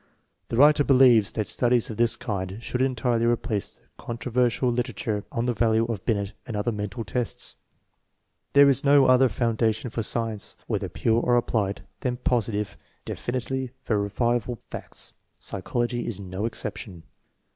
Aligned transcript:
The 0.47 0.57
writer 0.57 0.83
believes 0.83 1.31
that 1.33 1.47
studies 1.47 1.91
of 1.91 1.97
this 1.97 2.15
kind 2.17 2.57
should 2.59 2.81
entirely 2.81 3.27
replace 3.27 3.77
the 3.77 3.85
controversial 4.03 4.71
litera 4.71 4.95
ture 4.95 5.23
on 5.31 5.45
the 5.45 5.53
value 5.53 5.85
of 5.85 6.03
Binet 6.07 6.33
and 6.47 6.57
other 6.57 6.71
mental 6.71 7.03
tests. 7.03 7.55
There 8.53 8.67
is 8.67 8.83
no 8.83 9.05
other 9.05 9.29
foundation 9.29 9.91
for 9.91 10.01
science, 10.01 10.57
whether 10.65 10.89
pure 10.89 11.21
or 11.21 11.37
applied, 11.37 11.83
than 11.99 12.17
positive, 12.17 12.77
definitely 13.05 13.73
verifiable 13.85 14.57
facts. 14.71 15.13
Psychology 15.37 16.07
is 16.07 16.19
no 16.19 16.45
exception. 16.45 17.03